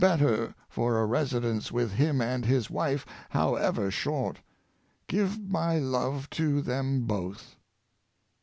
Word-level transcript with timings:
131 0.01 0.17
better 0.47 0.55
for 0.67 0.99
a 0.99 1.05
residence 1.05 1.71
with 1.71 1.91
him 1.91 2.21
and 2.21 2.43
his 2.45 2.71
wife, 2.71 3.05
however 3.29 3.91
short. 3.91 4.39
Give 5.07 5.39
my 5.39 5.77
love 5.77 6.27
to 6.31 6.63
them 6.63 7.01
both.'' 7.01 7.55